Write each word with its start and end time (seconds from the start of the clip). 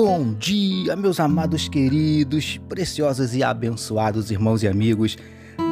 Bom 0.00 0.32
dia, 0.32 0.94
meus 0.94 1.18
amados 1.18 1.68
queridos, 1.68 2.56
preciosos 2.68 3.34
e 3.34 3.42
abençoados 3.42 4.30
irmãos 4.30 4.62
e 4.62 4.68
amigos 4.68 5.18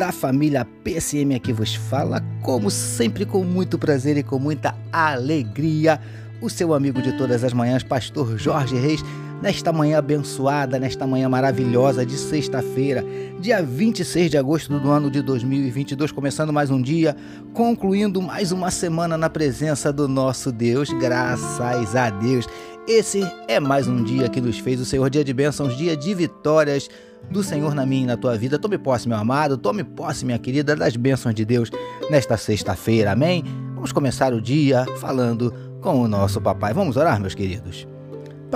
da 0.00 0.10
família 0.10 0.66
PSM 0.82 1.36
aqui 1.36 1.52
vos 1.52 1.76
fala, 1.76 2.20
como 2.42 2.68
sempre 2.68 3.24
com 3.24 3.44
muito 3.44 3.78
prazer 3.78 4.16
e 4.16 4.24
com 4.24 4.36
muita 4.36 4.74
alegria, 4.92 6.00
o 6.42 6.50
seu 6.50 6.74
amigo 6.74 7.00
de 7.00 7.16
todas 7.16 7.44
as 7.44 7.52
manhãs, 7.52 7.84
pastor 7.84 8.36
Jorge 8.36 8.74
Reis, 8.74 9.00
nesta 9.42 9.72
manhã 9.72 9.98
abençoada, 9.98 10.78
nesta 10.78 11.06
manhã 11.06 11.28
maravilhosa 11.28 12.04
de 12.04 12.16
sexta-feira, 12.16 13.04
dia 13.40 13.62
26 13.62 14.30
de 14.30 14.38
agosto 14.38 14.78
do 14.78 14.90
ano 14.90 15.10
de 15.10 15.22
2022, 15.22 16.12
começando 16.12 16.52
mais 16.52 16.70
um 16.70 16.80
dia, 16.80 17.16
concluindo 17.52 18.20
mais 18.22 18.52
uma 18.52 18.70
semana 18.70 19.16
na 19.16 19.28
presença 19.28 19.92
do 19.92 20.08
nosso 20.08 20.50
Deus, 20.50 20.90
graças 20.90 21.94
a 21.94 22.10
Deus. 22.10 22.46
Esse 22.88 23.20
é 23.48 23.58
mais 23.58 23.88
um 23.88 24.02
dia 24.02 24.28
que 24.28 24.40
nos 24.40 24.58
fez 24.58 24.80
o 24.80 24.84
Senhor, 24.84 25.10
dia 25.10 25.24
de 25.24 25.34
bênçãos, 25.34 25.76
dia 25.76 25.96
de 25.96 26.14
vitórias 26.14 26.88
do 27.30 27.42
Senhor 27.42 27.74
na 27.74 27.84
minha 27.84 28.04
e 28.04 28.06
na 28.06 28.16
tua 28.16 28.38
vida. 28.38 28.58
Tome 28.58 28.78
posse, 28.78 29.08
meu 29.08 29.18
amado, 29.18 29.58
tome 29.58 29.82
posse, 29.82 30.24
minha 30.24 30.38
querida, 30.38 30.76
das 30.76 30.96
bênçãos 30.96 31.34
de 31.34 31.44
Deus 31.44 31.70
nesta 32.08 32.36
sexta-feira, 32.36 33.12
amém? 33.12 33.42
Vamos 33.74 33.92
começar 33.92 34.32
o 34.32 34.40
dia 34.40 34.86
falando 35.00 35.52
com 35.80 36.00
o 36.00 36.08
nosso 36.08 36.40
papai. 36.40 36.72
Vamos 36.72 36.96
orar, 36.96 37.20
meus 37.20 37.34
queridos. 37.34 37.86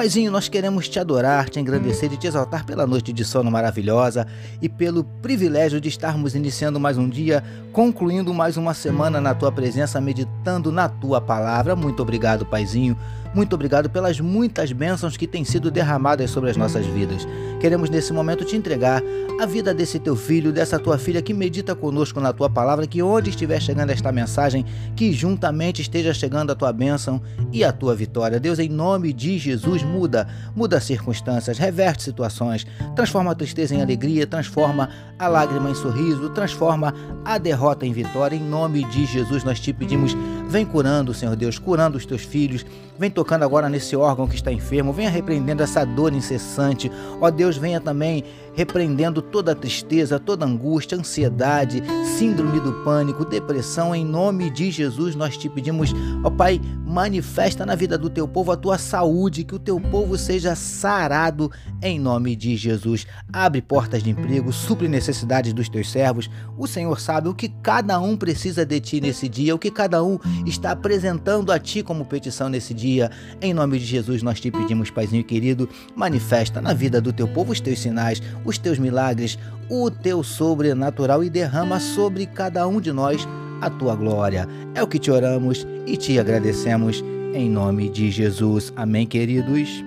Paizinho, 0.00 0.32
nós 0.32 0.48
queremos 0.48 0.88
te 0.88 0.98
adorar, 0.98 1.50
te 1.50 1.60
engrandecer 1.60 2.10
e 2.10 2.16
te 2.16 2.26
exaltar 2.26 2.64
pela 2.64 2.86
noite 2.86 3.12
de 3.12 3.22
sono 3.22 3.50
maravilhosa 3.50 4.26
e 4.62 4.66
pelo 4.66 5.04
privilégio 5.04 5.78
de 5.78 5.90
estarmos 5.90 6.34
iniciando 6.34 6.80
mais 6.80 6.96
um 6.96 7.06
dia, 7.06 7.44
concluindo 7.70 8.32
mais 8.32 8.56
uma 8.56 8.72
semana 8.72 9.20
na 9.20 9.34
tua 9.34 9.52
presença, 9.52 10.00
meditando 10.00 10.72
na 10.72 10.88
tua 10.88 11.20
palavra. 11.20 11.76
Muito 11.76 12.00
obrigado, 12.00 12.46
Paizinho 12.46 12.96
muito 13.34 13.54
obrigado 13.54 13.88
pelas 13.88 14.18
muitas 14.20 14.72
bênçãos 14.72 15.16
que 15.16 15.26
têm 15.26 15.44
sido 15.44 15.70
derramadas 15.70 16.30
sobre 16.30 16.50
as 16.50 16.56
nossas 16.56 16.84
vidas. 16.86 17.26
Queremos 17.60 17.90
nesse 17.90 18.12
momento 18.12 18.44
te 18.44 18.56
entregar 18.56 19.02
a 19.40 19.46
vida 19.46 19.72
desse 19.72 19.98
teu 19.98 20.16
filho, 20.16 20.52
dessa 20.52 20.78
tua 20.78 20.98
filha 20.98 21.22
que 21.22 21.32
medita 21.32 21.74
conosco 21.74 22.20
na 22.20 22.32
tua 22.32 22.50
palavra, 22.50 22.86
que 22.86 23.02
onde 23.02 23.30
estiver 23.30 23.60
chegando 23.60 23.90
esta 23.90 24.10
mensagem, 24.10 24.64
que 24.96 25.12
juntamente 25.12 25.80
esteja 25.82 26.12
chegando 26.12 26.50
a 26.50 26.54
tua 26.54 26.72
bênção 26.72 27.22
e 27.52 27.62
a 27.62 27.72
tua 27.72 27.94
vitória. 27.94 28.40
Deus, 28.40 28.58
em 28.58 28.68
nome 28.68 29.12
de 29.12 29.38
Jesus, 29.38 29.82
muda, 29.82 30.26
muda 30.54 30.80
circunstâncias, 30.80 31.58
reverte 31.58 32.02
situações, 32.02 32.66
transforma 32.96 33.30
a 33.30 33.34
tristeza 33.34 33.74
em 33.74 33.82
alegria, 33.82 34.26
transforma 34.26 34.88
a 35.18 35.28
lágrima 35.28 35.70
em 35.70 35.74
sorriso, 35.74 36.30
transforma 36.30 36.94
a 37.24 37.38
derrota 37.38 37.86
em 37.86 37.92
vitória. 37.92 38.36
Em 38.36 38.42
nome 38.42 38.84
de 38.84 39.06
Jesus, 39.06 39.44
nós 39.44 39.60
te 39.60 39.72
pedimos, 39.72 40.16
vem 40.48 40.64
curando, 40.64 41.14
Senhor 41.14 41.36
Deus, 41.36 41.58
curando 41.58 41.96
os 41.98 42.06
teus 42.06 42.22
filhos, 42.22 42.64
vem 42.98 43.10
tocando 43.20 43.42
agora 43.42 43.68
nesse 43.68 43.94
órgão 43.94 44.26
que 44.26 44.34
está 44.34 44.50
enfermo, 44.50 44.94
venha 44.94 45.10
repreendendo 45.10 45.62
essa 45.62 45.84
dor 45.84 46.14
incessante. 46.14 46.90
Ó 47.20 47.30
Deus, 47.30 47.58
venha 47.58 47.78
também 47.78 48.24
repreendendo 48.54 49.22
toda 49.22 49.54
tristeza, 49.54 50.18
toda 50.18 50.44
angústia, 50.46 50.98
ansiedade, 50.98 51.82
síndrome 52.18 52.60
do 52.60 52.72
pânico, 52.84 53.24
depressão. 53.24 53.94
Em 53.94 54.04
nome 54.04 54.50
de 54.50 54.70
Jesus, 54.70 55.14
nós 55.14 55.36
te 55.36 55.48
pedimos, 55.48 55.92
ó 56.24 56.30
Pai, 56.30 56.60
manifesta 56.84 57.64
na 57.64 57.74
vida 57.74 57.96
do 57.96 58.10
teu 58.10 58.26
povo 58.26 58.52
a 58.52 58.56
tua 58.56 58.78
saúde, 58.78 59.44
que 59.44 59.54
o 59.54 59.58
teu 59.58 59.80
povo 59.80 60.18
seja 60.18 60.54
sarado 60.54 61.50
em 61.82 61.98
nome 61.98 62.34
de 62.34 62.56
Jesus. 62.56 63.06
Abre 63.32 63.62
portas 63.62 64.02
de 64.02 64.10
emprego, 64.10 64.52
supre 64.52 64.88
necessidades 64.88 65.52
dos 65.52 65.68
teus 65.68 65.90
servos. 65.90 66.28
O 66.58 66.66
Senhor 66.66 67.00
sabe 67.00 67.28
o 67.28 67.34
que 67.34 67.48
cada 67.48 68.00
um 68.00 68.16
precisa 68.16 68.66
de 68.66 68.80
ti 68.80 69.00
nesse 69.00 69.28
dia, 69.28 69.54
o 69.54 69.58
que 69.58 69.70
cada 69.70 70.02
um 70.02 70.18
está 70.44 70.72
apresentando 70.72 71.52
a 71.52 71.58
ti 71.58 71.82
como 71.82 72.04
petição 72.04 72.48
nesse 72.48 72.74
dia. 72.74 73.09
Em 73.40 73.52
nome 73.52 73.78
de 73.78 73.84
Jesus, 73.84 74.22
nós 74.22 74.40
te 74.40 74.50
pedimos, 74.50 74.90
Paizinho 74.90 75.24
querido, 75.24 75.68
manifesta 75.94 76.60
na 76.60 76.72
vida 76.72 77.00
do 77.00 77.12
teu 77.12 77.28
povo 77.28 77.52
os 77.52 77.60
teus 77.60 77.78
sinais, 77.78 78.22
os 78.44 78.58
teus 78.58 78.78
milagres, 78.78 79.38
o 79.68 79.90
teu 79.90 80.22
sobrenatural 80.22 81.22
e 81.22 81.30
derrama 81.30 81.80
sobre 81.80 82.26
cada 82.26 82.66
um 82.66 82.80
de 82.80 82.92
nós 82.92 83.26
a 83.60 83.68
tua 83.68 83.94
glória. 83.94 84.48
É 84.74 84.82
o 84.82 84.86
que 84.86 84.98
te 84.98 85.10
oramos 85.10 85.66
e 85.86 85.96
te 85.96 86.18
agradecemos 86.18 87.04
em 87.34 87.48
nome 87.48 87.88
de 87.88 88.10
Jesus. 88.10 88.72
Amém, 88.76 89.06
queridos. 89.06 89.84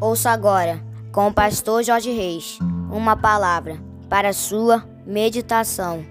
Ouça 0.00 0.30
agora, 0.30 0.82
com 1.12 1.28
o 1.28 1.32
pastor 1.32 1.82
Jorge 1.82 2.10
Reis, 2.10 2.58
uma 2.90 3.16
palavra 3.16 3.78
para 4.08 4.32
sua 4.32 4.84
meditação. 5.06 6.04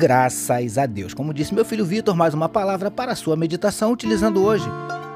Graças 0.00 0.78
a 0.78 0.86
Deus. 0.86 1.12
Como 1.12 1.34
disse 1.34 1.52
meu 1.52 1.64
filho 1.64 1.84
Vitor, 1.84 2.14
mais 2.14 2.32
uma 2.32 2.48
palavra 2.48 2.88
para 2.88 3.10
a 3.10 3.16
sua 3.16 3.34
meditação, 3.34 3.90
utilizando 3.90 4.40
hoje 4.44 4.64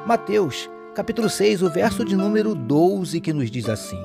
Mateus, 0.04 0.68
capítulo 0.92 1.30
6, 1.30 1.62
o 1.62 1.70
verso 1.70 2.04
de 2.04 2.16
número 2.16 2.52
12, 2.52 3.20
que 3.20 3.32
nos 3.32 3.48
diz 3.48 3.68
assim: 3.68 4.00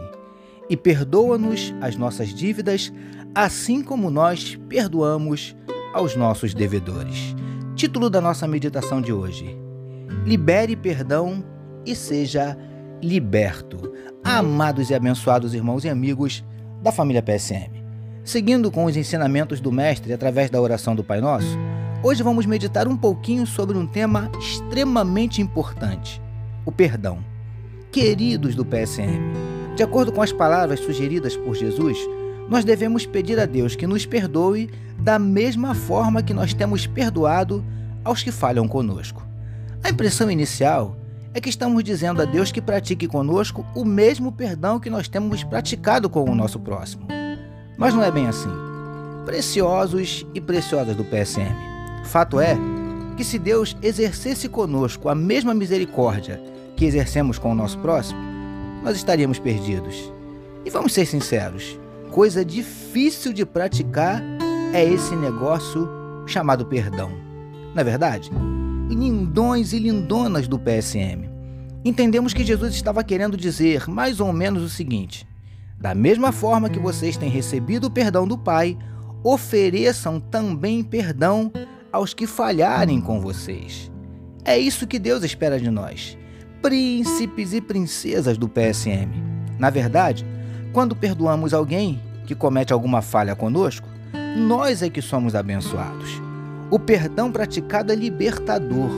E 0.69 0.77
perdoa-nos 0.77 1.73
as 1.81 1.95
nossas 1.95 2.31
dívidas, 2.31 2.93
assim 3.33 3.81
como 3.81 4.11
nós 4.11 4.55
perdoamos 4.69 5.55
aos 5.95 6.15
nossos 6.15 6.53
devedores. 6.53 7.35
Título 7.75 8.07
da 8.07 8.21
nossa 8.21 8.47
meditação 8.47 9.01
de 9.01 9.11
hoje: 9.11 9.57
Libere 10.27 10.75
perdão 10.75 11.43
e 11.87 11.95
seja 11.95 12.55
liberto. 13.01 13.91
Amados 14.23 14.91
e 14.91 14.93
abençoados 14.93 15.55
irmãos 15.55 15.83
e 15.85 15.89
amigos 15.89 16.45
da 16.83 16.91
família 16.91 17.23
PSM. 17.23 17.76
Seguindo 18.27 18.69
com 18.69 18.83
os 18.83 18.97
ensinamentos 18.97 19.61
do 19.61 19.71
Mestre 19.71 20.11
através 20.11 20.49
da 20.49 20.59
oração 20.59 20.93
do 20.93 21.01
Pai 21.01 21.21
Nosso, 21.21 21.57
hoje 22.03 22.21
vamos 22.21 22.45
meditar 22.45 22.85
um 22.85 22.97
pouquinho 22.97 23.47
sobre 23.47 23.77
um 23.77 23.87
tema 23.87 24.29
extremamente 24.37 25.41
importante: 25.41 26.21
o 26.65 26.71
perdão. 26.71 27.19
Queridos 27.89 28.53
do 28.53 28.65
PSM, 28.65 29.31
de 29.77 29.81
acordo 29.81 30.11
com 30.11 30.21
as 30.21 30.33
palavras 30.33 30.81
sugeridas 30.81 31.37
por 31.37 31.55
Jesus, 31.55 31.97
nós 32.49 32.65
devemos 32.65 33.05
pedir 33.05 33.39
a 33.39 33.45
Deus 33.45 33.77
que 33.77 33.87
nos 33.87 34.05
perdoe 34.05 34.69
da 34.99 35.17
mesma 35.17 35.73
forma 35.73 36.21
que 36.21 36.33
nós 36.33 36.53
temos 36.53 36.85
perdoado 36.85 37.63
aos 38.03 38.23
que 38.23 38.31
falham 38.31 38.67
conosco. 38.67 39.25
A 39.81 39.89
impressão 39.89 40.29
inicial 40.29 40.97
é 41.33 41.39
que 41.39 41.47
estamos 41.47 41.81
dizendo 41.81 42.21
a 42.21 42.25
Deus 42.25 42.51
que 42.51 42.61
pratique 42.61 43.07
conosco 43.07 43.65
o 43.73 43.85
mesmo 43.85 44.33
perdão 44.33 44.81
que 44.81 44.89
nós 44.89 45.07
temos 45.07 45.45
praticado 45.45 46.09
com 46.09 46.29
o 46.29 46.35
nosso 46.35 46.59
próximo. 46.59 47.07
Mas 47.77 47.93
não 47.93 48.03
é 48.03 48.09
bem 48.09 48.27
assim. 48.27 48.49
Preciosos 49.25 50.25
e 50.33 50.41
preciosas 50.41 50.95
do 50.95 51.03
PSM. 51.03 51.55
Fato 52.05 52.39
é 52.39 52.57
que 53.15 53.23
se 53.23 53.37
Deus 53.37 53.75
exercesse 53.81 54.49
conosco 54.49 55.09
a 55.09 55.15
mesma 55.15 55.53
misericórdia 55.53 56.41
que 56.75 56.85
exercemos 56.85 57.37
com 57.37 57.51
o 57.51 57.55
nosso 57.55 57.77
próximo, 57.79 58.19
nós 58.83 58.95
estaríamos 58.95 59.39
perdidos. 59.39 60.11
E 60.65 60.69
vamos 60.69 60.93
ser 60.93 61.05
sinceros, 61.05 61.79
coisa 62.11 62.43
difícil 62.43 63.33
de 63.33 63.45
praticar 63.45 64.21
é 64.73 64.83
esse 64.83 65.15
negócio 65.15 65.87
chamado 66.25 66.65
perdão. 66.65 67.11
Na 67.73 67.81
é 67.81 67.83
verdade, 67.83 68.31
lindões 68.89 69.73
e 69.73 69.79
lindonas 69.79 70.47
do 70.47 70.59
PSM, 70.59 71.29
entendemos 71.83 72.33
que 72.33 72.43
Jesus 72.43 72.73
estava 72.73 73.03
querendo 73.03 73.37
dizer 73.37 73.87
mais 73.89 74.19
ou 74.19 74.31
menos 74.33 74.63
o 74.63 74.69
seguinte: 74.69 75.27
da 75.79 75.93
mesma 75.93 76.31
forma 76.31 76.69
que 76.69 76.79
vocês 76.79 77.17
têm 77.17 77.29
recebido 77.29 77.85
o 77.85 77.91
perdão 77.91 78.27
do 78.27 78.37
Pai, 78.37 78.77
ofereçam 79.23 80.19
também 80.19 80.83
perdão 80.83 81.51
aos 81.91 82.13
que 82.13 82.25
falharem 82.25 82.99
com 82.99 83.21
vocês. 83.21 83.91
É 84.43 84.57
isso 84.57 84.87
que 84.87 84.97
Deus 84.97 85.23
espera 85.23 85.59
de 85.59 85.69
nós, 85.69 86.17
príncipes 86.61 87.53
e 87.53 87.61
princesas 87.61 88.37
do 88.37 88.49
PSM. 88.49 89.11
Na 89.59 89.69
verdade, 89.69 90.25
quando 90.73 90.95
perdoamos 90.95 91.53
alguém 91.53 92.01
que 92.25 92.33
comete 92.33 92.73
alguma 92.73 93.01
falha 93.01 93.35
conosco, 93.35 93.87
nós 94.37 94.81
é 94.81 94.89
que 94.89 95.01
somos 95.01 95.35
abençoados. 95.35 96.21
O 96.71 96.79
perdão 96.79 97.31
praticado 97.31 97.91
é 97.91 97.95
libertador. 97.95 98.89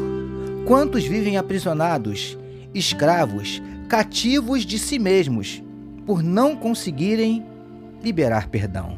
Quantos 0.66 1.04
vivem 1.04 1.38
aprisionados, 1.38 2.38
escravos, 2.74 3.62
cativos 3.88 4.66
de 4.66 4.78
si 4.78 5.00
mesmos, 5.00 5.64
por 6.10 6.24
não 6.24 6.56
conseguirem 6.56 7.46
liberar 8.04 8.48
perdão. 8.48 8.98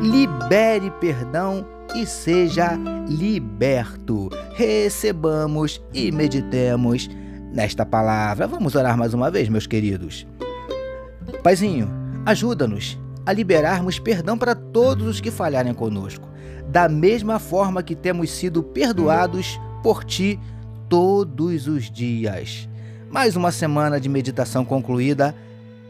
Libere 0.00 0.90
perdão 0.92 1.66
e 1.94 2.06
seja 2.06 2.70
liberto. 3.06 4.30
Recebamos 4.54 5.82
e 5.92 6.10
meditemos 6.10 7.10
nesta 7.52 7.84
palavra. 7.84 8.46
Vamos 8.46 8.74
orar 8.74 8.96
mais 8.96 9.12
uma 9.12 9.30
vez, 9.30 9.50
meus 9.50 9.66
queridos. 9.66 10.26
Paizinho, 11.42 11.90
ajuda-nos 12.24 12.98
a 13.26 13.34
liberarmos 13.34 13.98
perdão 13.98 14.38
para 14.38 14.54
todos 14.54 15.06
os 15.08 15.20
que 15.20 15.30
falharem 15.30 15.74
conosco, 15.74 16.26
da 16.68 16.88
mesma 16.88 17.38
forma 17.38 17.82
que 17.82 17.94
temos 17.94 18.30
sido 18.30 18.62
perdoados 18.62 19.60
por 19.82 20.04
ti 20.04 20.40
todos 20.88 21.68
os 21.68 21.90
dias. 21.90 22.66
Mais 23.10 23.36
uma 23.36 23.52
semana 23.52 24.00
de 24.00 24.08
meditação 24.08 24.64
concluída 24.64 25.34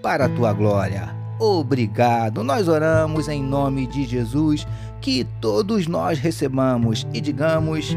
para 0.06 0.26
a 0.26 0.28
tua 0.28 0.52
glória. 0.52 1.12
obrigado. 1.36 2.44
Nós 2.44 2.68
oramos 2.68 3.26
em 3.26 3.42
nome 3.42 3.88
de 3.88 4.04
Jesus, 4.04 4.64
que 5.00 5.24
todos 5.40 5.88
nós 5.88 6.16
recebamos 6.16 7.04
e 7.12 7.20
digamos 7.20 7.96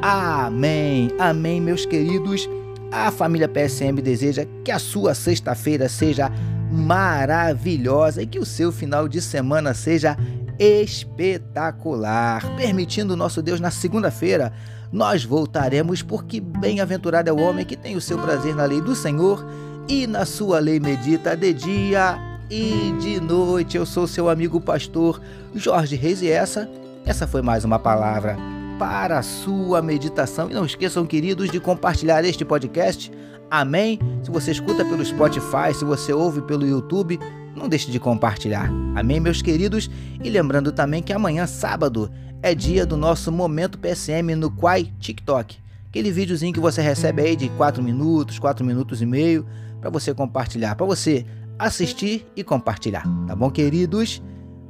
amém. 0.00 1.10
Amém, 1.18 1.60
meus 1.60 1.84
queridos. 1.84 2.48
A 2.90 3.10
família 3.10 3.46
PSM 3.46 4.00
deseja 4.02 4.46
que 4.64 4.70
a 4.70 4.78
sua 4.78 5.14
sexta-feira 5.14 5.90
seja 5.90 6.32
maravilhosa 6.70 8.22
e 8.22 8.26
que 8.26 8.38
o 8.38 8.46
seu 8.46 8.72
final 8.72 9.06
de 9.06 9.20
semana 9.20 9.74
seja 9.74 10.16
espetacular. 10.58 12.42
Permitindo 12.56 13.14
nosso 13.14 13.42
Deus, 13.42 13.60
na 13.60 13.70
segunda-feira 13.70 14.54
nós 14.90 15.22
voltaremos, 15.22 16.00
porque 16.00 16.40
bem-aventurado 16.40 17.28
é 17.28 17.32
o 17.32 17.40
homem 17.40 17.66
que 17.66 17.76
tem 17.76 17.94
o 17.94 18.00
seu 18.00 18.16
prazer 18.16 18.56
na 18.56 18.64
lei 18.64 18.80
do 18.80 18.94
Senhor 18.96 19.44
e 19.88 20.06
na 20.06 20.24
sua 20.24 20.58
lei 20.58 20.78
medita 20.78 21.36
de 21.36 21.52
dia 21.52 22.18
e 22.50 22.94
de 23.00 23.20
noite. 23.20 23.76
Eu 23.76 23.86
sou 23.86 24.06
seu 24.06 24.28
amigo 24.28 24.60
pastor 24.60 25.20
Jorge 25.54 25.96
Reis 25.96 26.22
e 26.22 26.28
essa, 26.28 26.68
essa 27.04 27.26
foi 27.26 27.42
mais 27.42 27.64
uma 27.64 27.78
palavra 27.78 28.36
para 28.78 29.18
a 29.18 29.22
sua 29.22 29.82
meditação. 29.82 30.50
E 30.50 30.54
não 30.54 30.64
esqueçam, 30.64 31.06
queridos, 31.06 31.50
de 31.50 31.60
compartilhar 31.60 32.24
este 32.24 32.44
podcast. 32.44 33.12
Amém? 33.50 33.98
Se 34.22 34.30
você 34.30 34.50
escuta 34.50 34.84
pelo 34.84 35.04
Spotify, 35.04 35.74
se 35.74 35.84
você 35.84 36.12
ouve 36.12 36.40
pelo 36.42 36.66
YouTube, 36.66 37.18
não 37.54 37.68
deixe 37.68 37.90
de 37.90 38.00
compartilhar. 38.00 38.70
Amém, 38.94 39.20
meus 39.20 39.42
queridos? 39.42 39.90
E 40.22 40.30
lembrando 40.30 40.72
também 40.72 41.02
que 41.02 41.12
amanhã, 41.12 41.46
sábado, 41.46 42.10
é 42.42 42.54
dia 42.54 42.84
do 42.86 42.96
nosso 42.96 43.30
Momento 43.30 43.78
PSM 43.78 44.34
no 44.34 44.50
Quai 44.50 44.90
TikTok. 44.98 45.56
Aquele 45.88 46.10
videozinho 46.10 46.54
que 46.54 46.60
você 46.60 46.80
recebe 46.80 47.22
aí 47.22 47.36
de 47.36 47.50
4 47.50 47.82
minutos, 47.82 48.38
4 48.38 48.64
minutos 48.64 49.02
e 49.02 49.06
meio, 49.06 49.46
para 49.82 49.90
você 49.90 50.14
compartilhar, 50.14 50.76
para 50.76 50.86
você 50.86 51.26
assistir 51.58 52.24
e 52.36 52.44
compartilhar. 52.44 53.02
Tá 53.26 53.34
bom, 53.34 53.50
queridos? 53.50 54.22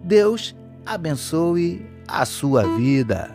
Deus 0.02 0.56
abençoe 0.86 1.86
a 2.08 2.24
sua 2.24 2.64
vida. 2.76 3.30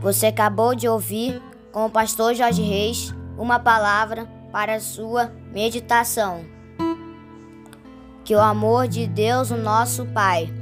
Você 0.00 0.26
acabou 0.26 0.74
de 0.74 0.88
ouvir 0.88 1.42
com 1.72 1.86
o 1.86 1.90
pastor 1.90 2.34
Jorge 2.34 2.62
Reis 2.62 3.12
uma 3.36 3.58
palavra 3.58 4.26
para 4.52 4.78
sua 4.78 5.32
meditação. 5.52 6.44
Que 8.24 8.34
o 8.36 8.40
amor 8.40 8.86
de 8.86 9.06
Deus, 9.06 9.50
o 9.50 9.56
nosso 9.56 10.04
Pai, 10.06 10.61